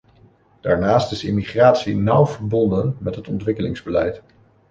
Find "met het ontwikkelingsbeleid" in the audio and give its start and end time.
2.99-4.21